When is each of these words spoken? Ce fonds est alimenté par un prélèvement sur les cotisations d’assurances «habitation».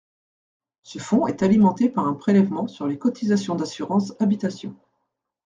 Ce 0.81 0.97
fonds 0.97 1.27
est 1.27 1.43
alimenté 1.43 1.87
par 1.87 2.07
un 2.07 2.15
prélèvement 2.15 2.67
sur 2.67 2.87
les 2.87 2.97
cotisations 2.97 3.53
d’assurances 3.53 4.15
«habitation». 4.19 4.75